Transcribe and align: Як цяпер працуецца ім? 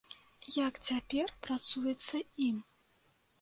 Як 0.67 0.79
цяпер 0.87 1.33
працуецца 1.49 2.23
ім? 2.47 2.57